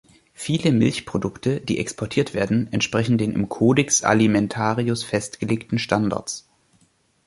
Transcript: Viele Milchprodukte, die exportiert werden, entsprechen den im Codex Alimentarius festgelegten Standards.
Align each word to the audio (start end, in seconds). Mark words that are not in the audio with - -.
Viele 0.33 0.71
Milchprodukte, 0.71 1.59
die 1.59 1.77
exportiert 1.77 2.33
werden, 2.33 2.67
entsprechen 2.73 3.19
den 3.19 3.33
im 3.33 3.49
Codex 3.49 4.01
Alimentarius 4.01 5.03
festgelegten 5.03 5.77
Standards. 5.77 6.49